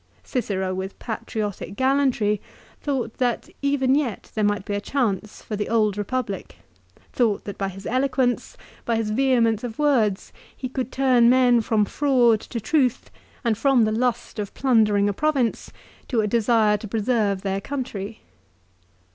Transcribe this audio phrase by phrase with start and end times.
[0.23, 2.41] 1 Cicero with patriotic gallantry
[2.81, 6.53] thought that even yet there might be a chance for the old Eepublic;
[7.13, 11.85] thought that by his eloquence, by his vehemence of words he could turn men from
[11.85, 13.11] fraud to truth
[13.43, 15.71] and from the lust of plundering a province
[16.07, 18.21] to a desire to preserve their country.